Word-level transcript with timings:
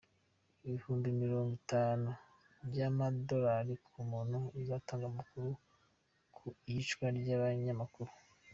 Ibihumbi 0.65 1.07
mirongo 1.21 1.49
itanu 1.61 2.09
by’amadolari 2.69 3.73
ku 3.87 3.99
muntu 4.11 4.37
uzatanga 4.59 5.05
amakuru 5.11 5.49
ku 6.35 6.43
iyicwa 6.69 7.05
ry’abanyamakuru 7.17 8.11